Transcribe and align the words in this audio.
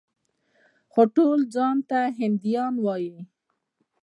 خو 0.91 1.01
ټول 1.15 1.39
ځان 1.55 1.77
ته 1.89 1.99
هندیان 2.19 2.73
وايي. 2.85 3.17